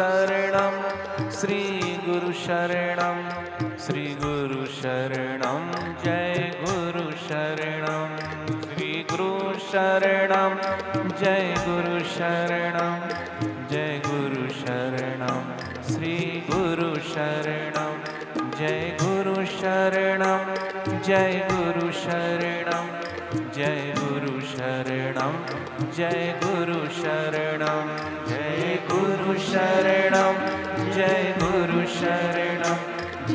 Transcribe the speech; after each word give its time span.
रणं 0.00 0.76
श्रीगुरुशरणं 1.38 3.18
श्रीगुरुशरणं 3.86 5.66
जय 6.04 6.34
गुरुशरणं 6.60 8.16
श्रीगुरुशरणं 8.76 10.54
जय 11.20 11.52
गुरुशरणं 11.66 12.94
जय 13.70 13.98
गुरुशरणं 14.06 15.42
श्रीगुरुशरणं 15.90 17.92
जय 18.58 18.80
गुरुशरणं 19.02 20.54
जय 21.06 21.34
गुरुशरणं 21.50 22.86
जय 23.56 23.80
गुरु 23.96 24.09
शरणं। 24.60 25.32
जय 25.96 26.40
गुरु 26.44 26.88
शरणं। 26.90 27.96
जय 28.26 28.76
गुरु 28.90 29.38
शरणं। 29.38 30.32
जय 30.92 31.34
गुरु 31.42 31.86
शरणं। 31.86 32.74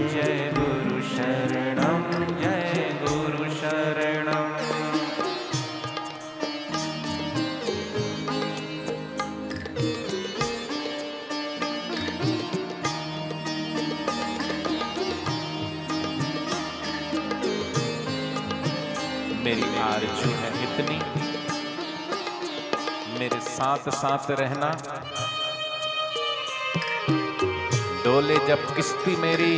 जय 0.09 0.54
साथ 23.55 23.89
साथ 23.89 24.31
रहना। 24.31 24.69
डोले 28.03 28.37
जब 28.47 28.75
किश्ती 28.75 29.15
मेरी 29.15 29.53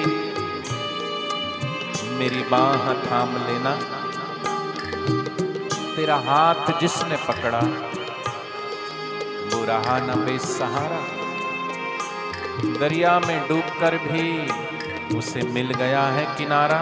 मेरी 2.17 2.43
बाह 2.43 2.93
थाम 3.05 3.35
लेना। 3.37 3.73
तेरा 5.95 6.15
हाथ 6.15 6.79
जिसने 6.79 7.17
पकड़ा, 7.17 7.59
वो 9.51 9.65
रहा 9.65 9.97
न 9.99 10.15
बेसहारा। 10.25 11.01
दरिया 12.79 13.19
में 13.19 13.47
डूबकर 13.47 13.97
भी 13.97 14.27
उसे 15.17 15.41
मिल 15.41 15.73
गया 15.73 16.03
है 16.07 16.25
किनारा। 16.37 16.79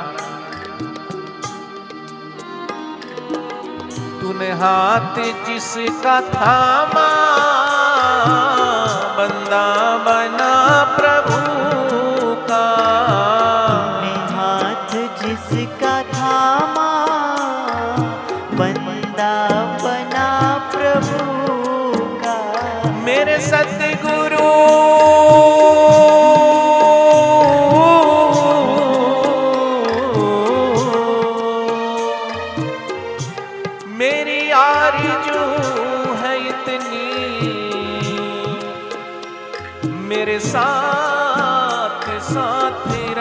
तूने 4.35 4.51
हाथ 4.59 5.15
जिसका 5.47 6.19
थामा 6.31 7.64
साथ 40.75 42.19
साथ 42.31 43.14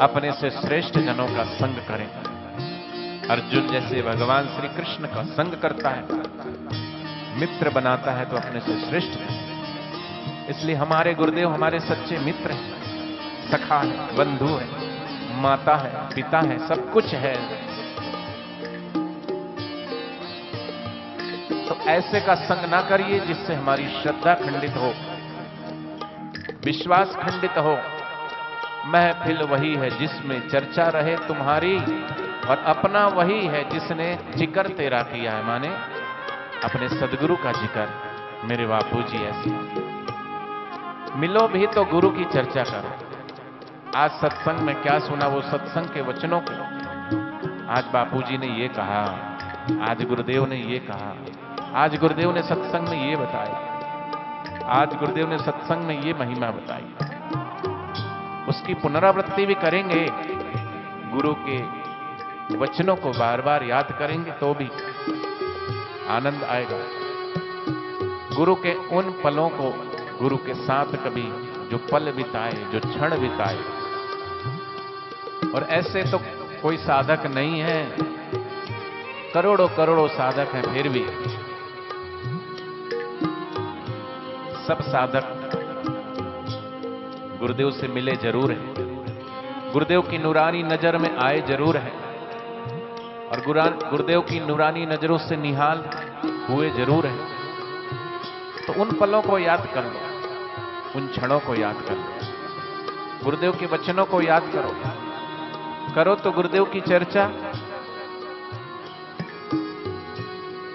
अपने 0.00 0.30
से 0.32 0.50
श्रेष्ठ 0.50 0.98
जनों 0.98 1.26
का 1.28 1.44
संग 1.52 1.78
करें। 1.86 2.06
अर्जुन 3.30 3.66
जैसे 3.68 4.02
भगवान 4.02 4.46
श्री 4.48 4.68
कृष्ण 4.68 5.06
का 5.06 5.22
संग 5.32 5.54
करता 5.62 5.90
है, 5.90 6.02
मित्र 7.38 7.70
बनाता 7.70 8.12
है 8.12 8.24
तो 8.24 8.36
अपने 8.36 8.60
से 8.60 8.76
श्रेष्ठ 8.80 9.18
है। 9.20 9.36
इसलिए 10.50 10.76
हमारे 10.76 11.14
गुरुदेव 11.14 11.52
हमारे 11.54 11.80
सच्चे 11.80 12.18
मित्र 12.18 12.52
हैं, 12.52 13.50
सखा 13.50 13.78
है, 13.80 14.16
बंधु 14.16 14.54
है, 14.54 14.68
माता 15.42 15.76
है, 15.76 15.92
पिता 16.14 16.40
है, 16.40 16.58
सब 16.68 16.90
कुछ 16.92 17.14
है। 17.16 17.34
तो 21.68 21.80
ऐसे 21.90 22.20
का 22.20 22.34
संग 22.46 22.70
ना 22.70 22.80
करिए 22.82 23.20
जिससे 23.26 23.54
हमारी 23.54 23.88
श्रद्धा 24.00 24.34
खंडित 24.36 24.76
हो, 24.76 24.94
विश्वास 26.64 27.16
खंडित 27.16 27.58
हो। 27.58 27.78
महफिल 28.88 29.42
वही 29.44 29.74
है 29.74 29.88
जिसमें 29.98 30.38
चर्चा 30.48 30.86
रहे 30.90 31.16
तुम्हारी 31.26 31.76
और 32.48 32.62
अपना 32.66 33.06
वही 33.16 33.46
है 33.46 33.62
जिसने 33.70 34.06
ज़िक्र 34.36 34.68
तेरा 34.76 35.00
किया 35.04 35.32
है। 35.32 35.44
माने 35.46 35.68
अपने 36.64 36.88
सदगुरु 36.90 37.36
का 37.36 37.52
ज़िक्र, 37.54 37.86
मेरे 38.44 38.66
बापू 38.66 39.02
जी 39.02 39.24
ऐसे। 39.24 39.50
मिलो 41.18 41.46
भी 41.48 41.66
तो 41.66 41.84
गुरु 41.84 42.10
की 42.10 42.24
चर्चा 42.26 42.62
करो। 42.64 42.92
आज 43.96 44.10
सत्संग 44.12 44.60
में 44.60 44.74
क्या 44.82 44.98
सुना 45.00 45.26
वो 45.26 45.40
सत्संग 45.42 45.86
के 45.88 46.00
वचनों 46.02 46.40
को? 46.40 46.54
आज 47.70 47.84
बापू 47.92 48.22
जी 48.22 48.38
ने 48.38 48.48
ये 48.60 48.68
कहा, 48.70 49.02
आज 49.88 50.02
गुरुदेव 50.04 50.46
ने 50.46 50.56
ये 50.64 50.78
कहा, 50.84 51.14
आज 51.74 51.96
गुरुदेव 51.96 52.34
ने 52.34 52.42
सत्संग 52.44 52.88
में 52.88 53.08
ये 53.08 53.16
बताया, 53.16 53.56
आज 54.72 54.94
गुरुदेव 54.94 55.30
ने 55.30 55.38
सत्संग 55.40 55.84
में 55.84 56.02
ये 56.02 56.14
महिमा 56.14 56.50
बताई। 56.52 57.07
उसकी 58.48 58.74
पुनरावृत्ति 58.74 59.46
भी 59.46 59.54
करेंगे। 59.54 60.06
गुरु 61.12 61.34
के 61.38 61.58
वचनों 62.56 62.96
को 62.96 63.10
बार 63.10 63.40
बार 63.42 63.64
याद 63.64 63.96
करेंगे 63.98 64.30
तो 64.30 64.54
भी 64.54 64.68
आनंद 66.08 66.44
आएगा। 66.44 66.78
गुरु 68.36 68.54
के 68.54 68.74
उन 68.74 69.10
पलों 69.24 69.48
को 69.48 69.70
गुरु 70.22 70.36
के 70.36 70.54
साथ 70.54 70.84
कभी 70.84 71.26
जो 71.68 71.78
पल 71.78 72.12
बिताए, 72.12 72.52
जो 72.52 72.80
क्षण 72.80 73.20
बिताए। 73.20 73.58
और 75.54 75.66
ऐसे 75.70 76.02
तो 76.02 76.18
कोई 76.62 76.76
साधक 76.76 77.26
नहीं 77.26 77.60
है। 77.60 77.96
करोड़ों 79.34 79.68
करोड़ों 79.68 80.08
साधक 80.08 80.54
हैं 80.54 80.62
फिर 80.74 80.88
भी। 80.88 81.04
सब 84.66 84.78
साधक 84.82 85.57
गुरुदेव 87.40 87.70
से 87.70 87.88
मिले 87.88 88.12
ज़रूर 88.16 88.52
हैं। 88.52 89.72
गुरुदेव 89.72 90.00
की 90.02 90.18
नूरानी 90.18 90.62
नज़र 90.62 90.96
में 90.98 91.16
आए 91.16 91.40
ज़रूर 91.40 91.76
हैं। 91.76 91.92
और 93.28 93.42
गुरुदेव 93.90 94.20
की 94.20 94.40
नूरानी 94.40 94.86
नज़रों 94.86 95.18
से 95.18 95.36
निहाल 95.36 95.84
हुए 96.48 96.70
ज़रूर 96.70 97.06
हैं। 97.06 97.28
तो 98.66 98.80
उन 98.82 98.92
पलों 98.92 99.22
को 99.22 99.38
याद 99.38 99.66
कर 99.74 99.84
लो। 99.84 100.00
उन 100.96 101.06
क्षणों 101.06 101.38
को 101.40 101.54
याद 101.54 101.84
कर 101.88 101.94
लो। 101.94 103.24
गुरुदेव 103.24 103.52
के 103.52 103.66
वचनों 103.66 104.04
को 104.04 104.20
याद 104.22 104.50
करो। 104.52 104.74
करो 105.94 106.14
तो 106.14 106.32
गुरुदेव 106.32 106.64
की 106.64 106.80
चर्चा। 106.80 107.30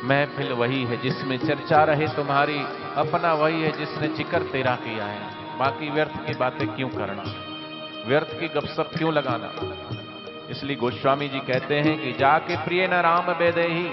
महफिल 0.05 0.51
वही 0.53 0.83
है 0.83 1.01
जिसमें 1.01 1.37
चर्चा 1.37 1.83
रहे 1.83 2.07
तुम्हारी, 2.07 2.59
अपना 2.97 3.33
वही 3.33 3.61
है 3.61 3.71
जिसने 3.71 4.07
चिकर 4.07 4.41
तेरा 4.43 4.75
किया 4.75 5.05
है। 5.05 5.42
बाकी 5.59 5.89
व्यर्थ 5.89 6.15
की 6.27 6.33
बातें 6.33 6.67
क्यों 6.67 6.89
करना? 6.89 7.23
व्यर्थ 8.07 8.39
की 8.39 8.47
गपसप 8.47 8.91
क्यों 8.97 9.13
लगाना? 9.13 9.51
इसलिए 10.49 10.75
गोस्वामी 10.75 11.27
जी 11.27 11.39
कहते 11.39 11.75
हैं 11.75 11.97
कि 12.01 12.11
जाके 12.11 12.57
प्रिय 12.57 12.87
न 12.87 12.93
राम 13.01 13.33
बेदे 13.33 13.67
ही। 13.67 13.87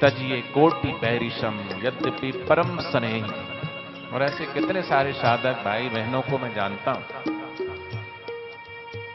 तजिए 0.00 0.40
कोटि 0.40 0.92
बैरिशम, 0.92 1.60
यद्यपि 1.84 2.32
परम 2.48 2.78
स्नेही। 2.80 3.22
और 4.14 4.22
ऐसे 4.22 4.44
कितने 4.44 4.82
सारे 4.82 5.12
साधक 5.12 5.62
भाई 5.64 5.88
बहनों 5.88 6.22
को 6.22 6.38
मैं 6.38 6.54
जानता 6.54 6.90
हूँ 6.90 7.04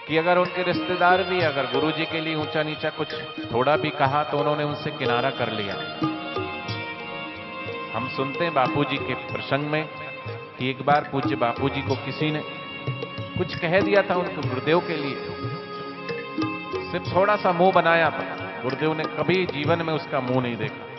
कि 0.07 0.17
अगर 0.17 0.37
उनके 0.37 0.63
रिश्तेदार 0.63 1.23
भी, 1.23 1.39
अगर 1.41 1.71
गुरु 1.71 1.91
जी 1.91 2.05
के 2.05 2.21
लिए 2.21 2.35
ऊँचा 2.35 2.63
नीचा 2.63 2.89
कुछ 2.89 3.13
थोड़ा 3.53 3.75
भी 3.75 3.89
कहा 3.89 4.23
तो 4.23 4.37
उन्होंने 4.37 4.63
उनसे 4.63 4.91
किनारा 4.91 5.29
कर 5.29 5.51
लिया। 5.51 5.75
सुनते 8.15 8.43
हैं 8.43 8.53
बापू 8.53 8.83
जी 8.83 8.97
के 8.97 9.13
प्रसंग 9.31 9.69
में 9.69 9.83
कि 10.57 10.69
एक 10.69 10.81
बार 10.85 11.09
पूज्य 11.11 11.35
बापू 11.35 11.69
जी 11.69 11.81
को 11.81 11.95
किसी 11.95 12.31
ने 12.31 12.41
कुछ 13.37 13.55
कह 13.55 13.79
दिया 13.81 14.01
था 14.01 14.15
उनके 14.15 14.47
गुरुदेव 14.49 14.79
के 14.79 14.97
लिए। 14.97 15.15
सिर्फ़ 16.91 17.15
थोड़ा 17.15 17.35
सा 17.35 17.51
मुँह 17.51 17.71
बनाया 17.71 18.09
था। 18.09 18.25
गुरुदेव 18.63 18.93
ने 18.93 19.03
कभी 19.17 19.45
जीवन 19.45 19.81
में 19.81 19.93
उसका 19.93 20.19
मुँह 20.19 20.41
नहीं 20.41 20.57
देखा। 20.57 20.91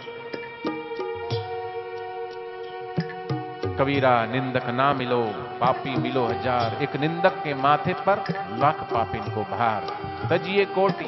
कबीरा 3.78 4.14
निंदक 4.26 4.66
ना 4.70 4.92
मिलो, 4.94 5.22
पापी 5.60 5.96
मिलो 5.96 6.26
हज़ार। 6.26 6.82
एक 6.82 6.96
निंदक 6.96 7.40
के 7.44 7.54
माथे 7.54 7.94
पर 8.06 8.24
लाख 8.60 8.82
पापिन 8.92 9.34
को 9.34 9.42
भार। 9.50 9.86
तजिए 10.30 10.64
कोटि, 10.64 11.04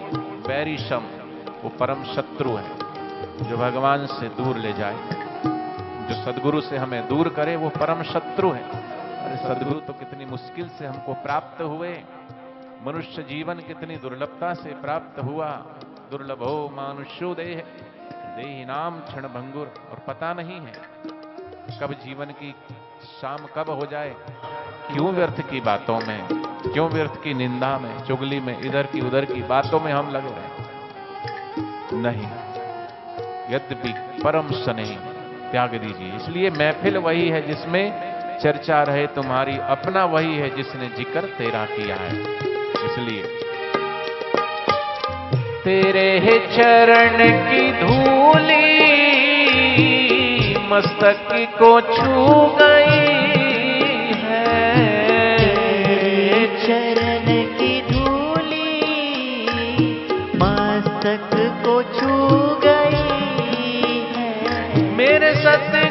बैरी 0.48 0.76
शम, 0.78 1.04
वो 1.62 1.68
परम 1.80 2.04
शत्रु 2.14 2.56
है, 2.56 2.70
जो 3.42 3.56
भगवान 3.56 4.06
से 4.06 4.28
दूर 4.28 4.56
ले 4.56 4.72
जाए। 4.72 5.24
जो 6.06 6.14
सदगुरु 6.24 6.60
से 6.60 6.76
हमें 6.76 7.08
दूर 7.08 7.28
करे 7.28 7.56
वो 7.56 7.68
परम 7.68 8.02
शत्रु 8.02 8.50
है। 8.50 8.62
अरे 8.62 9.36
सदगुरु। 9.36 9.80
तो 9.80 9.92
कितनी 9.92 10.24
मुश्किल 10.24 10.68
से 10.68 10.86
हमको 10.86 11.14
प्राप्त 11.14 11.62
हुए। 11.62 12.00
मनुष्य 12.86 13.22
जीवन 13.22 13.54
कितनी 13.54 13.96
दुर्लभता 13.96 14.54
से 14.54 14.74
प्राप्त 14.74 15.22
हुआ। 15.22 15.48
दुर्लभो 16.10 16.70
मानुष्यो 16.74 17.34
देह। 17.34 17.64
देह 18.36 18.66
नाम 18.66 19.00
क्षण 19.00 19.22
भंगुर 19.22 19.66
और 19.90 19.98
पता 20.06 20.34
नहीं 20.34 20.60
है 20.60 20.72
कब 21.80 21.92
जीवन 22.04 22.26
की 22.26 22.54
शाम 23.20 23.38
कब 23.56 23.70
हो 23.70 23.86
जाए। 23.86 24.14
क्यों 24.92 25.12
व्यर्थ 25.12 25.40
की 25.50 25.60
बातों 25.60 26.00
में? 26.00 26.28
क्यों 26.72 26.88
व्यर्थ 26.90 27.22
की 27.22 27.34
निंदा 27.34 27.78
में? 27.78 27.98
चुगली 28.04 28.40
में 28.40 28.58
इधर 28.60 28.86
की 28.86 29.00
उधर 29.00 29.24
की 29.24 29.42
बातों 29.42 29.80
में 29.80 29.92
हम 29.92 30.10
लगे 30.10 30.28
रहे 30.28 32.02
नहीं 32.02 32.26
यद्यपि 33.54 34.22
परम 34.22 34.50
स्नेह 34.52 35.15
त्याग 35.50 35.70
दीजिए। 35.70 36.16
इसलिए 36.16 36.50
महफिल 36.50 36.96
वही 36.96 37.28
है 37.28 37.46
जिसमें 37.46 37.84
चर्चा 38.42 38.82
रहे, 38.82 39.06
तुम्हारी 39.06 39.56
अपना 39.68 40.04
वही 40.04 40.36
है 40.36 40.48
जिसने 40.56 40.88
ज़िक्र 40.88 41.20
तेरा 41.38 41.64
किया 41.64 41.96
है। 41.96 42.12
इसलिए। 42.86 43.22
तेरे 45.64 46.08
चरण 46.56 47.16
की 47.48 47.64
धूली 47.72 48.64
मस्तक 50.68 51.28
को 51.58 51.80
छू 51.80 52.24
गई 52.60 52.75
है 65.26 65.85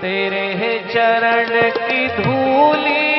तेरे 0.00 0.84
चरण 0.94 1.70
की 1.70 2.08
धूली। 2.08 3.15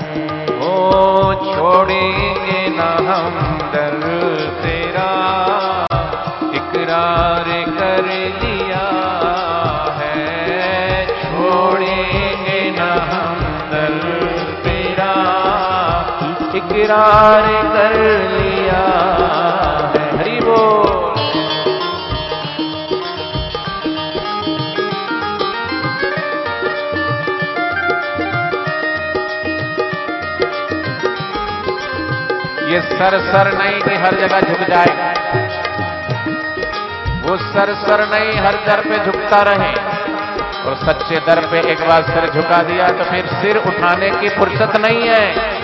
है? 0.00 0.46
ओ, 0.58 1.32
छोड़ेंगे 1.32 2.68
ना 2.68 3.14
हम 3.14 3.58
दर 3.74 4.26
इकरार 16.86 17.46
कर 17.66 17.94
लिया 18.32 18.82
है। 19.92 20.02
हरि 20.18 20.38
बोल। 20.42 21.14
ये 32.66 32.80
सर 32.82 33.18
सर 33.22 33.52
नहीं 33.58 33.80
कि 33.80 33.96
हर 33.96 34.14
जगह 34.20 34.40
झुक 34.42 34.62
जाए। 34.68 34.94
वो 37.20 37.36
सर 37.36 37.74
सर 37.74 38.06
नहीं, 38.06 38.38
हर 38.38 38.60
दर 38.66 38.80
पे 38.80 39.04
झुकता 39.04 39.42
रहे। 39.42 39.72
और 40.62 40.74
सच्चे 40.76 41.20
दर 41.26 41.46
पे 41.50 41.68
एक 41.72 41.80
बार 41.88 42.02
सिर 42.04 42.30
झुका 42.30 42.62
दिया 42.62 42.88
तो 42.88 43.10
फिर 43.10 43.26
सिर 43.34 43.56
उठाने 43.66 44.10
की 44.12 44.28
फुर्सत 44.28 44.80
नहीं 44.80 45.08
है। 45.08 45.54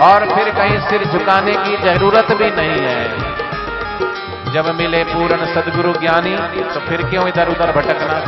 और 0.00 0.24
फिर 0.34 0.48
कहीं 0.50 0.78
सिर 0.80 1.04
झुकाने 1.04 1.52
की 1.56 1.76
ज़रूरत 1.76 2.32
भी 2.32 2.50
नहीं 2.50 2.80
है। 2.82 4.52
जब 4.52 4.74
मिले 4.74 5.04
पूर्ण 5.04 5.46
सदगुरु 5.54 5.92
ज्ञानी 5.92 6.36
तो 6.74 6.80
फिर 6.80 7.02
क्यों 7.02 7.28
इधर 7.28 7.48
उधर 7.48 7.72
भटकना? 7.72 8.18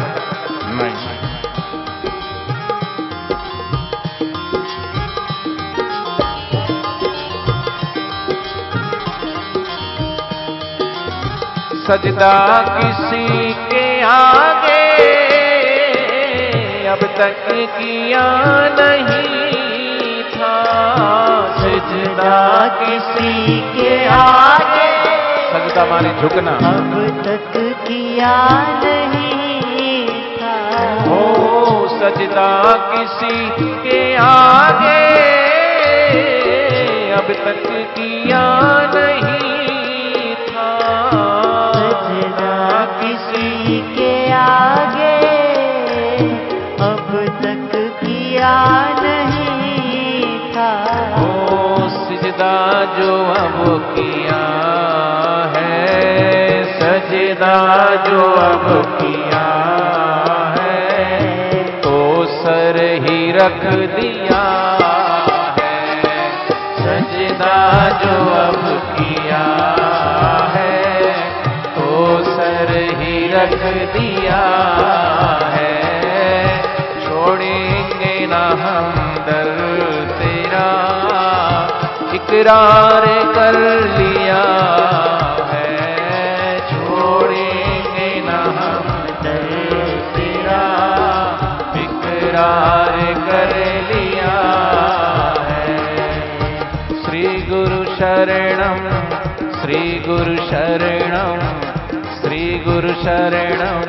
नहीं। 0.73 1.16
सजदा 11.87 12.35
किसी 12.78 13.52
के 13.54 14.02
आगे 14.02 14.85
अब 16.87 17.02
तक 17.18 17.46
किया 17.50 18.25
नहीं 18.78 20.23
था। 20.25 21.36
सजदा 21.76 22.68
किसी 22.68 23.61
के 23.61 24.09
आगे। 24.09 24.92
सजदा 25.52 25.85
माने 25.85 26.14
झुकना। 26.21 26.50
अब 26.50 27.23
तक 27.25 27.52
किया 27.88 28.49
नहीं 28.85 30.09
था। 30.37 31.02
हो 31.02 31.88
सजदा 31.88 32.62
किसी 32.73 33.50
के 33.61 34.16
आगे। 34.16 35.26
अब 37.12 37.26
तक 37.26 37.62
किया 37.99 38.61
नहीं 38.95 40.35
था। 40.35 40.78
सजना 41.75 42.85
किसी 43.02 43.80
के 43.97 44.33
आगे। 44.33 44.96
सजदा 52.37 52.85
जो 52.95 53.12
अब 53.33 53.95
किया 53.95 54.40
है, 55.52 56.64
सजदा 56.73 57.55
जो 58.07 58.25
अब 58.40 58.66
किया 58.99 59.47
है 60.57 61.62
तो 61.81 61.95
सर 62.35 62.78
ही 63.05 63.33
रख 63.33 63.64
दिया 63.95 64.43
है, 65.61 65.78
सजदा 66.83 67.57
जो 68.05 68.19
अब 68.35 68.61
किया 68.99 69.43
है 70.57 70.76
तो 71.78 72.23
सर 72.28 72.76
ही 73.00 73.26
रख 73.33 73.59
दिया 73.97 74.45
है, 75.57 75.75
छोड़ेंगे 77.00 78.26
ना 78.26 78.47
हम 78.62 79.05
इकरार 82.16 83.04
कर 83.35 83.56
लिया 83.85 84.42
है। 85.52 85.76
कर 93.18 93.52
श्री 97.04 97.42
गुरु 97.49 97.85
शरणम, 97.85 98.78
श्री 99.61 100.04
गुरु 100.08 100.37
शरणम, 100.37 101.38
श्री 102.20 102.62
गुरु 102.66 102.88
शरणम, 102.88 103.82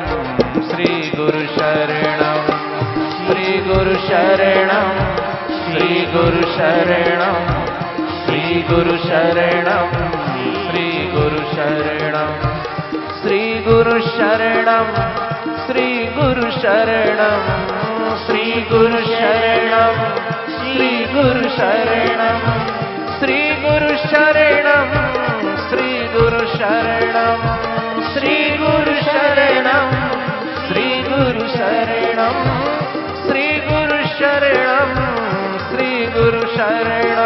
श्री 0.70 1.10
गुरु 1.16 1.46
शरणम, 1.56 2.46
श्री 3.16 3.58
गुरु 3.58 3.94
शरणम, 3.94 4.92
श्री 5.64 6.06
गुरु 6.14 6.42
शरणम। 6.42 7.77
श्री 8.28 8.62
गुरु 8.68 8.96
शरणम 9.02 9.92
श्री 10.64 10.88
गुरु 11.12 11.44
शरणम 11.52 12.32
श्री 13.20 13.38
गुरु 13.66 13.94
शरणम 14.06 14.90
श्री 15.66 15.86
गुरु 16.16 16.50
शरणम 16.56 17.46
श्री 18.24 18.42
गुरु 18.72 19.00
शरणम 19.14 19.96
श्री 20.58 20.90
गुरु 21.14 21.48
शरणम 21.56 22.44
श्री 23.16 23.38
गुरु 23.64 23.96
शरणम 24.04 24.92
श्री 25.70 25.88
गुरु 26.16 26.44
शरणम 26.58 27.48
श्री 28.12 28.36
गुरु 28.60 28.94
शरणम 29.08 29.96
श्री 30.68 30.86
गुरु 31.08 31.48
शरणम 31.56 32.38
श्री 33.24 33.48
गुरु 33.70 34.02
शरणम 34.18 34.94
श्री 35.70 35.90
गुरु 36.18 36.46
शरणम 36.56 37.17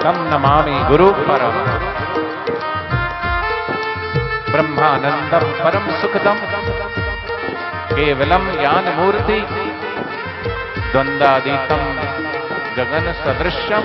तम 0.03 0.23
नमामि 0.31 0.79
गुरु 0.89 1.11
परम 1.27 1.76
ब्रह्मानंदम 4.57 5.47
परम 5.63 6.01
सुखदम। 6.01 6.37
केवलम 7.95 8.51
ज्ञान 8.51 8.85
मूर्ति 8.97 9.39
द्वंद्वादीतम 10.91 11.83
गगन 12.77 13.11
सदृश्यम। 13.13 13.81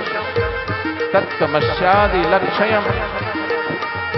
तत्तमस्यादि 1.13 2.17
लक्ष्यम। 2.17 2.83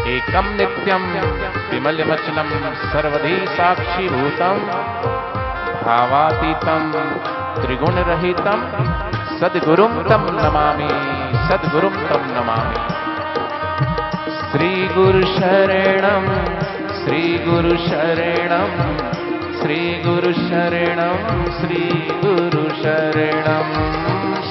एकम 0.07 0.45
नित्यम 0.45 1.03
विमलमचलम 1.71 2.49
सर्वधी 2.89 3.45
साक्षी 3.47 4.09
भूतम 4.09 4.57
भावातीतम 5.85 6.91
त्रिगुण 7.61 7.93
रहितम 7.93 8.59
सद्गुरुम 9.37 10.03
तम 10.03 10.27
नमामि 10.31 10.89
सद्गुरुम 11.47 11.93
तम 11.93 12.23
नमामि। 12.37 12.94
श्री 14.55 14.75
गुरु 14.87 15.21
शरणम 15.29 16.27
श्री 16.99 17.21
गुरु 17.45 17.75
शरणम 17.77 18.75
श्री 19.61 19.79
गुरु 20.05 20.31
शरणम 20.43 21.25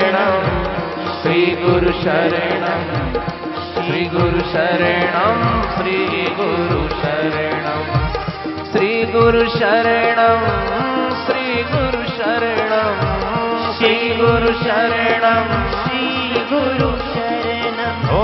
ओ 18.13 18.17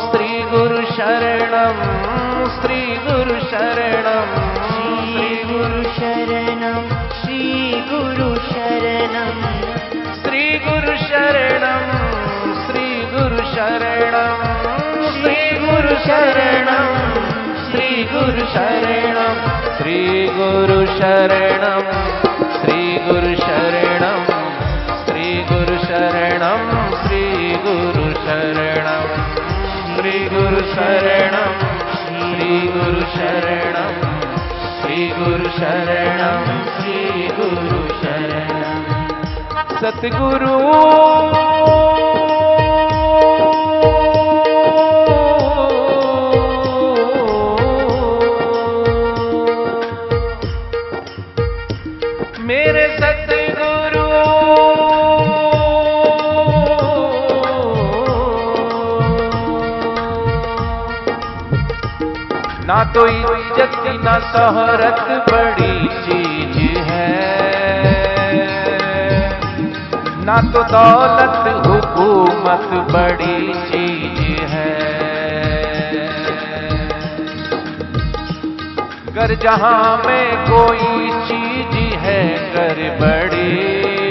श्री 0.00 0.40
गुरु 0.50 0.82
शरणम 0.96 1.78
श्री 2.56 2.80
गुरु 3.06 3.38
शरणम 3.50 4.34
श्री 7.20 7.42
गुरु 7.90 8.40
शरणम 8.50 9.02
श्री 27.02 27.54
गुरु 27.64 28.10
शरणम 28.24 29.21
श्री 30.02 30.20
गुरु 30.28 30.60
शरण 30.68 31.34
श्री 31.98 32.56
गुरु 32.68 33.02
शरण 33.10 33.76
श्री 34.78 34.96
गुरु 35.18 35.50
शरण 35.58 36.48
श्री 36.78 37.28
गुरु 37.36 37.78
शरण 38.00 38.50
श्री 39.82 40.10
तो 62.94 63.06
इज़्ज़त 63.06 64.02
ना 64.04 64.14
शोहरत 64.20 65.00
बड़ी 65.30 65.88
चीज़ 66.04 66.78
है। 66.78 67.12
ना 70.24 70.36
तो 70.52 70.62
दौलत, 70.72 71.66
हुकूमत 71.66 72.68
बड़ी 72.92 73.54
चीज़ 73.70 74.44
है। 74.50 74.74
कर 79.14 79.34
जहाँ 79.34 79.96
में 80.06 80.26
कोई 80.44 81.10
चीज़ 81.26 81.76
है 81.96 82.22
कर 82.54 82.78
बड़ी 83.00 84.01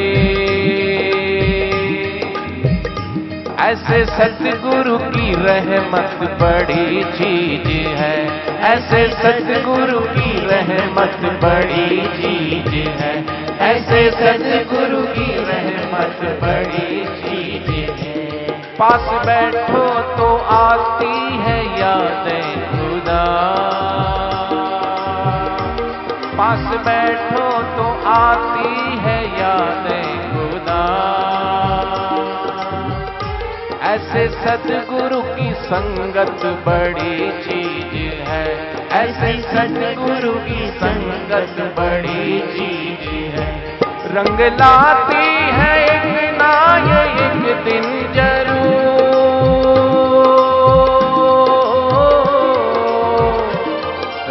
ऐसे 3.71 4.05
सतगुरु 4.05 4.97
की 4.97 5.33
रहमत 5.33 6.19
बड़ी 6.21 7.03
चीज़ 7.03 7.87
है। 7.87 8.45
ऐसे 8.59 9.09
सतगुरु 9.09 9.99
की 9.99 10.45
रहमत 10.45 11.41
बड़ी 11.43 12.01
चीज़ 12.01 12.89
है। 12.89 13.25
ऐसे 13.59 14.11
सतगुरु 14.11 15.01
की 15.01 15.35
रहमत 15.35 16.41
बड़ी 16.43 17.05
चीज़ 17.05 17.71
है। 17.71 18.51
पास 18.51 19.25
बैठो 19.25 19.87
तो 20.17 20.37
आती 20.37 21.37
है 21.37 21.79
यादें 21.79 22.71
खुदा। 22.71 23.25
पास 26.37 26.77
बैठो 26.77 27.49
तो 27.49 28.09
आती 28.09 28.97
है 28.97 29.10
ऐसे 34.21 34.33
सतगुरु 34.41 35.19
की 35.27 35.53
संगत 35.61 36.41
बड़ी 36.65 37.29
चीज़ 37.43 37.93
है। 38.27 38.47
ऐसे 38.97 39.31
सतगुरु 39.41 40.33
की 40.39 40.67
संगत 40.81 41.61
बड़ी 41.79 42.25
चीज़ 42.53 43.05
है। 43.37 43.47
रंग 44.13 44.39
लाती 44.59 45.25
है 45.57 45.73
एक 45.85 46.05
ना 46.37 46.51
ये 46.87 47.01
एक 47.25 47.41
दिन 47.65 47.87
ज़रूर। 48.13 48.69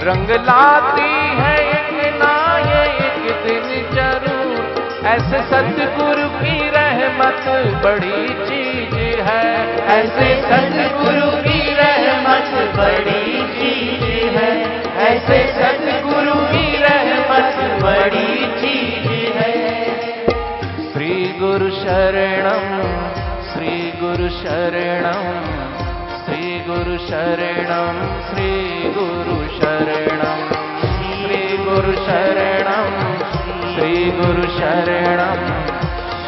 रंग 0.07 0.31
लाती 0.47 1.11
है 1.41 1.55
एक 1.71 1.93
ना 2.23 2.35
ये 2.69 2.85
एक 3.09 3.23
दिन 3.47 3.67
ज़रूर। 3.97 4.55
ऐसे 5.09 5.39
सतगुरु 5.51 6.29
की 6.39 6.57
रहमत 6.71 7.45
बड़ी 7.85 8.10
ऐसे 10.00 10.42
सतगुरु 10.42 11.30
की 11.30 11.75
रहमत 11.75 12.76
बड़ी 12.76 13.42
चीज़ 13.42 14.37
है। 14.37 14.83
ऐसे 14.97 15.49
सतगुरु 15.49 16.35
की 16.35 16.76
रहमत 16.76 17.83
बड़ी 17.83 18.47
चीज़ 18.47 19.38
है। 19.38 19.85
श्री 20.92 21.35
गुरु 21.38 21.71
शरणम, 21.71 22.83
श्री 23.52 23.92
गुरु 24.00 24.28
शरणम, 24.28 25.45
श्री 26.25 26.64
गुरु 26.66 26.99
शरणम, 26.99 28.21
श्री 28.28 28.83
गुरु 28.99 29.49
शरणम, 29.49 30.49
श्री 30.80 31.57
गुरु 31.57 31.92
शरणम, 31.92 33.16
श्री 33.75 34.11
गुरु 34.11 34.42
शरणम, 34.42 35.71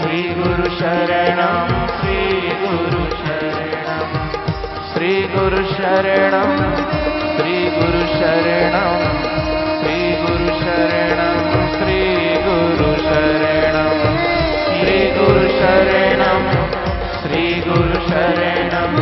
श्री 0.00 0.34
गुरु 0.38 0.64
शरणम, 0.64 1.86
श्री 1.86 2.48
गुरु 2.66 3.16
शरणम। 3.16 3.51
श्री 5.02 5.14
गुरु 5.30 5.62
शरणम 5.68 6.50
श्री 7.36 7.54
गुरु 7.76 8.02
शरणम 8.10 9.00
श्री 9.78 9.96
गुरु 10.18 10.52
शरणम 10.58 11.48
श्री 11.72 11.96
गुरु 12.44 12.90
शरणम 13.06 13.96
श्री 14.68 14.94
गुरु 15.16 15.48
शरणम 15.56 16.46
श्री 17.16 17.42
गुरु 17.64 17.98
शरणम 18.10 18.94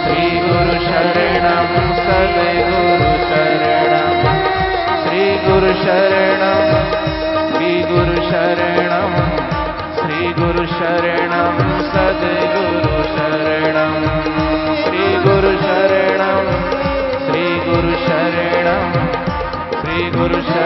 श्री 0.00 0.26
गुरु 0.48 0.80
शरणम 0.88 1.78
सदगुरु 2.00 3.14
शरणम 3.30 4.26
श्री 5.04 5.24
गुरु 5.46 5.72
शरणम 5.84 6.74
श्री 7.54 7.72
गुरु 7.92 8.28
शरणम 8.32 9.16
श्री 10.02 10.32
गुरु 10.42 10.66
शरणम 10.76 11.64
सदगुरु 11.94 13.02
शरणम 13.16 14.39
गुरु 20.08 20.59